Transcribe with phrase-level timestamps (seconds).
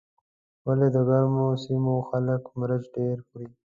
[0.65, 3.47] ولې د ګرمو سیمو خلک مرچ ډېر خوري.